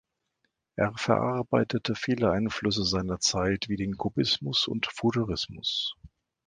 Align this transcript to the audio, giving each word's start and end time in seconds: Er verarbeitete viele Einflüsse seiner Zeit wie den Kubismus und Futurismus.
Er 0.77 0.93
verarbeitete 0.97 1.93
viele 1.93 2.31
Einflüsse 2.31 2.83
seiner 2.85 3.19
Zeit 3.19 3.69
wie 3.69 3.75
den 3.75 3.97
Kubismus 3.99 4.67
und 4.67 4.87
Futurismus. 4.87 5.95